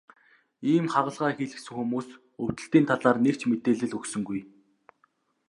[0.71, 2.07] Ийм хагалгаа хийлгэсэн хүмүүс
[2.41, 4.39] өвдөлтийн талаар нэг ч мэдээлэл өгсөнгүй.